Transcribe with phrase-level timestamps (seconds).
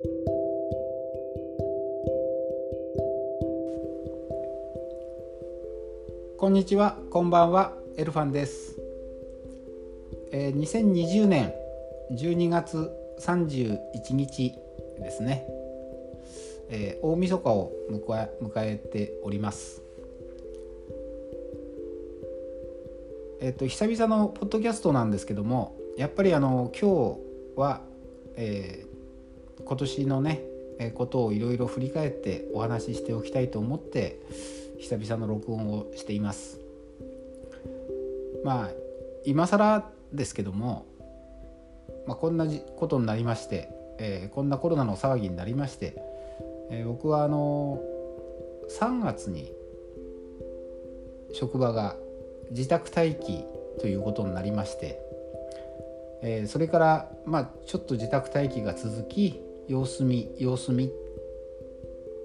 [0.00, 0.06] こ
[6.48, 8.80] んにちは、こんばんは、エルファンです。
[10.30, 11.52] えー、2020年
[12.12, 14.54] 12月31日
[15.00, 15.44] ですね。
[16.68, 19.82] えー、大晦日を迎え迎えております。
[23.40, 27.18] えっ、ー、と久々のポッドキャストなんですけども、やっぱりあの今
[27.56, 27.80] 日は、
[28.36, 28.88] えー、
[29.68, 30.42] 今年のね、
[30.94, 34.18] ことをいろいろ振り返ってお話ししておきたいと思って。
[34.78, 36.60] 久々の録音をしています
[38.44, 38.70] まあ
[39.24, 40.86] 今更ですけども、
[42.06, 45.96] まあ、こんなことになりまして、えー、こんなコロナの騒ぎになりまして、
[46.70, 47.82] えー、僕はあの
[48.80, 49.52] 3月に
[51.34, 51.96] 職場が
[52.52, 53.44] 自宅待機
[53.80, 54.98] ということになりまして、
[56.22, 60.90] えー、それからまあちょっと自宅待機が続き様子見様子見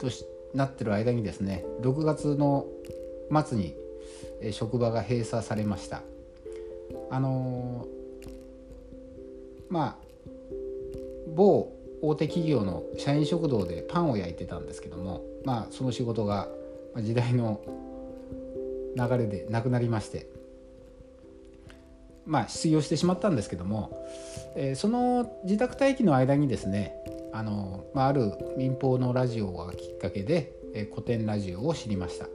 [0.00, 0.08] と
[0.54, 2.66] なってる間にですね6月の
[3.44, 3.74] 末に
[4.52, 6.02] 職場が閉鎖されました。
[7.10, 7.86] あの
[9.68, 10.06] まあ
[11.34, 16.48] 某大手企業の社員食堂でパンを焼いてたんですけどもまあその仕事が
[16.96, 17.60] 時代の
[18.96, 20.26] 流れでなくなりまして
[22.24, 24.06] まあ失業してしまったんですけども、
[24.56, 26.94] えー、その自宅待機の間にですね
[27.32, 32.26] あの、まあ、ある民放のラジオがきっかけで、えー、古典ラジオを知りました。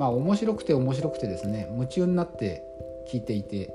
[0.00, 2.62] まあ面白くて面白くてですね夢中になって
[3.12, 3.70] 聞いていて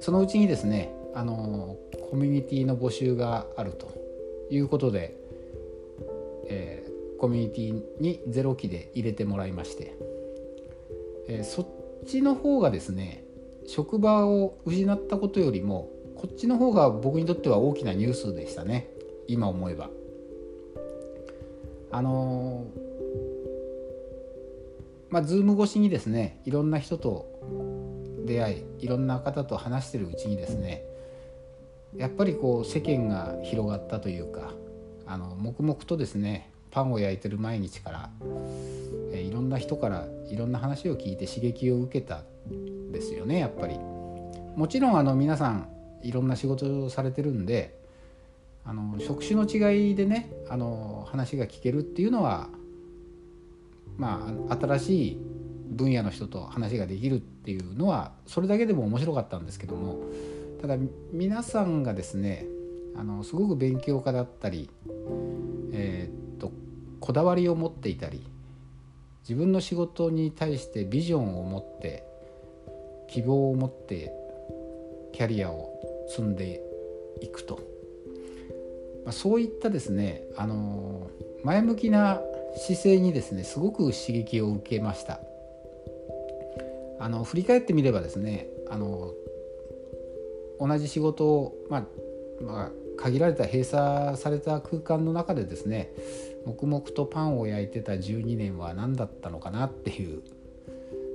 [0.00, 1.76] そのうちにですねあの
[2.10, 3.92] コミュニティの募集があると
[4.50, 5.14] いうことで、
[6.48, 9.94] えー、コミュニティに0期で入れてもらいまして、
[11.28, 11.66] えー、そっ
[12.06, 13.22] ちの方がですね
[13.66, 15.90] 職場を失ったことよりも
[16.22, 18.88] こっちの方が僕にとっては大きなニュースでしたね
[19.26, 19.90] 今思えば。
[21.90, 22.64] あの
[25.10, 27.26] まあ Zoom 越しにですねいろんな人と
[28.24, 30.84] 出会いいろんな方と話してるうちにですね
[31.96, 34.52] やっぱりこう世間が広がったというか
[35.06, 38.10] あの黙々とですねパンを焼いてる毎日から
[39.12, 42.22] えいろんな人からいろんな話を聞いて刺激を受けた
[42.92, 43.76] ですよねやっぱり。
[44.56, 47.80] もちろんあの皆さんいろんな仕事をされてるんで
[48.64, 52.48] あの職種の違いでねあの話が聞けるっていうのは
[53.96, 55.20] まあ新しい
[55.70, 60.00] 分野の人と話ができるっていうのはそれだけでも面白かったんですけども
[60.60, 60.76] ただ
[61.12, 62.46] 皆さんがですね
[62.96, 64.68] あのすごく勉強家だったり、
[65.72, 66.52] えー、っと
[67.00, 68.24] こだわりを持っていたり
[69.22, 72.04] 自分の仕事に対してビジョンを持って
[73.08, 74.12] 希望を持って
[75.12, 75.70] キャリアを
[76.12, 76.60] 積んで
[77.22, 77.60] いくと、
[79.04, 81.10] まあ、そういったですねあの
[81.42, 82.20] 前向きな
[82.56, 85.20] 姿勢にですねすごく刺激を受けました。
[87.00, 89.12] あの振り返ってみればですねあの
[90.60, 91.84] 同じ仕事を、まあ、
[92.40, 95.90] まあ、限られた閉鎖された空間の中でですね
[96.46, 100.22] 黙々とパンを焼いてた12年は何だったのかなっていう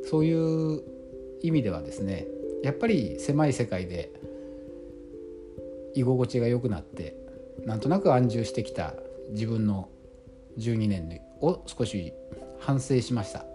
[0.09, 0.81] そういう
[1.41, 2.28] 意味ではですね
[2.63, 4.12] やっぱり狭い世界で
[5.96, 7.16] 居心地が良くなって
[7.66, 8.94] なんとなく安住してきた
[9.31, 9.90] 自分の
[10.58, 12.14] 12年を少し
[12.59, 13.46] 反省しました。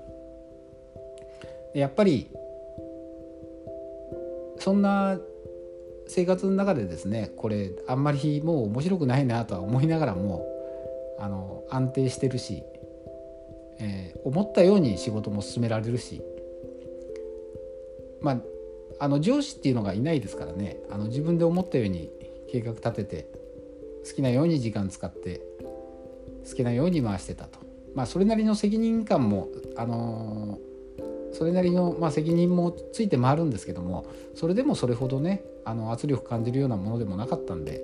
[1.74, 2.28] やっぱり
[4.58, 5.18] そんな
[6.06, 10.46] 生活の中でですねこれあんまりもう面白くないなとは思いながらも
[11.18, 12.62] あの安定してるし、
[13.78, 16.22] えー、思ったように仕事も進められるし
[18.20, 18.40] まあ
[19.00, 22.10] あの上司っていうのがいないですからねあの自分で思ったように
[22.52, 23.28] 計画立てて
[24.06, 25.40] 好きなように時間使って
[26.46, 27.60] 好きなように回してたと。
[27.94, 37.82] まあ、それなりの責任感も、あのー、それなりの、まあ、責任もついて回るんですけどもそれでもそれほどねあの圧力感じるようなものでもなかったんで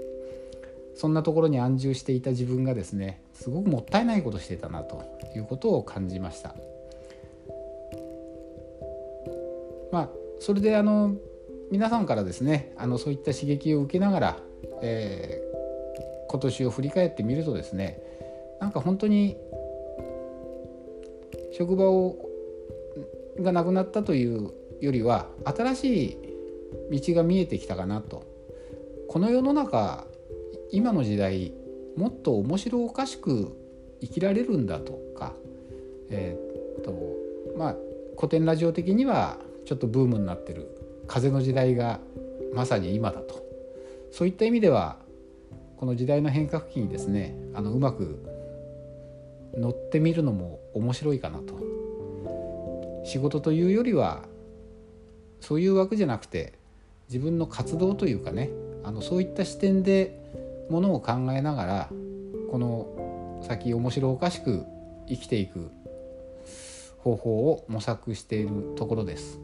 [0.95, 5.05] そんなところに安住していた自分がですねすごくもったいないことしてたなと
[5.37, 6.57] いうことを感じました。
[9.93, 10.09] まあ
[10.41, 11.15] それであの
[11.71, 14.39] 皆さんからですねあのそういった刺激を受けながら
[14.83, 18.01] えー、今年を振り返ってみるとですね
[18.61, 19.37] なんか本当に
[21.53, 22.17] 職場を
[23.41, 26.19] がなくなったというよりは新しい
[26.91, 28.27] 道が見えてきたかなと。
[29.09, 30.07] この世の中
[30.71, 31.55] 今の時代
[31.97, 33.57] もっと面白おかしく
[34.01, 35.33] 生きられるんだとか、
[36.11, 36.93] えー、っと
[37.57, 37.77] まあ
[38.17, 40.69] 古典ラジオ的にはちょっとブームになってる
[41.07, 42.01] 風の時代が
[42.55, 43.48] まさに今だと。
[44.11, 44.97] そういった意味では
[45.77, 48.25] この時代の変革期にですねあのうまく
[49.57, 51.59] 乗ってみるのも面白いかなと
[53.05, 54.25] 仕事というよりは
[55.41, 56.53] そういう枠じゃなくて
[57.09, 58.51] 自分の活動というかね
[58.85, 60.19] あのそういった視点で
[60.69, 61.89] ものを考えながら
[62.51, 64.65] この先面白おかしく
[65.09, 65.71] 生きていく
[66.99, 69.41] 方法を模索しているところです。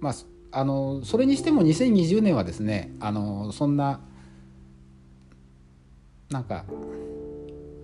[0.00, 0.14] まあ、
[0.50, 4.00] あのそれにしても2020年はですねあのそんな
[6.30, 6.64] なんか、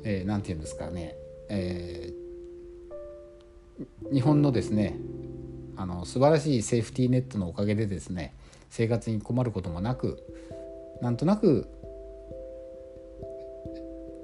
[0.02, 1.14] えー、なんて言うんですかね、
[1.49, 4.99] えー、日本のですね
[5.76, 8.34] あの素晴らしいセーフティーネットのおかげでですね
[8.70, 10.22] 生活に困ることもなく
[11.00, 11.66] なんとなく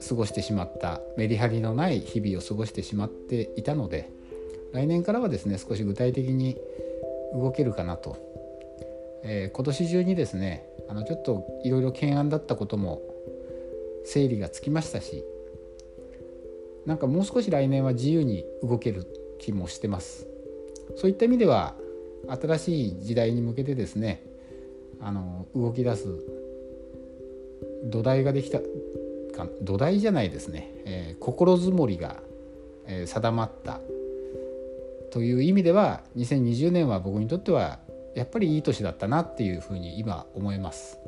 [0.08, 4.10] 過ごしてしまったメリハリのない日々を過ごしてしまっていたので
[4.72, 6.56] 来年からはですね少し具体的に
[7.32, 8.16] 動けるかなと、
[9.22, 13.00] えー、今年中にですねあのちょっといろいろ懸案だったことも
[14.04, 15.24] 整理がつきましたし
[16.86, 19.06] なんかもう少し来年は自由に動ける
[19.38, 20.26] 気もしてます。
[20.96, 21.74] そういった意味では
[22.28, 24.22] 新しい時代に向けてですね
[25.00, 26.08] あの動き出す
[27.84, 32.16] 土台ができたか土台じゃないですね、えー、心づもりが、
[32.86, 33.80] えー、定まった。
[35.10, 37.80] という意味では2020年は僕にとっては
[38.14, 40.98] やっぱりいい年だったなっていうふうに今思います。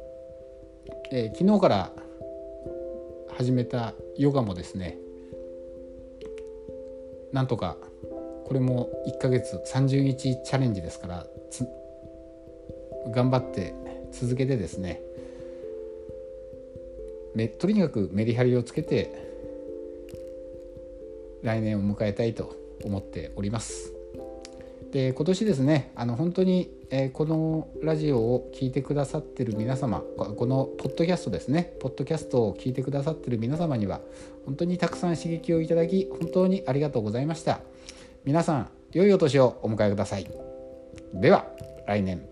[1.11, 1.93] えー、昨日から
[3.37, 4.99] 始めたヨガもですね
[7.33, 7.77] なんとか
[8.45, 11.27] これも1ヶ月30日チャレンジですから
[13.11, 13.75] 頑張って
[14.13, 15.01] 続けてですね
[17.59, 19.11] とにかくメリハリをつけて
[21.43, 24.02] 来年を迎えたいと思っております。
[24.93, 34.00] で今年ですねあの本当に、えー、このラジオを聴いてくださってる皆様このポッドキャストですねポッドキャストを聞いてくださってる皆様には
[34.44, 37.61] 本当にたくさん刺激をいただき本当にありがとうございました。
[38.25, 40.29] 皆さん良いお年をお迎えください。
[41.15, 41.47] では
[41.87, 42.31] 来年。